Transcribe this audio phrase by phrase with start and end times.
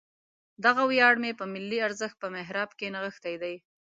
[0.65, 3.55] دغه ویاړ مې په ملي ارزښت په محراب کې نغښتی دی.